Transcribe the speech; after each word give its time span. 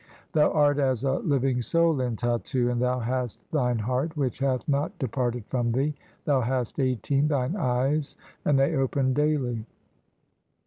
"Thou 0.31 0.49
art 0.51 0.79
as 0.79 1.03
a 1.03 1.19
living 1.19 1.61
soul 1.61 2.01
in 2.01 2.15
Tattu 2.15 2.71
and 2.71 2.81
thou 2.81 2.97
hast 2.97 3.39
"thine 3.51 3.77
heart, 3.77 4.17
which 4.17 4.39
hath 4.39 4.67
not 4.67 4.97
departed 4.97 5.43
from 5.45 5.71
thee. 5.73 5.93
"Thou 6.25 6.41
hast 6.41 6.79
(18) 6.79 7.27
thine 7.27 7.55
eyes, 7.55 8.15
and 8.43 8.57
they 8.57 8.75
open 8.75 9.13
daily." 9.13 9.63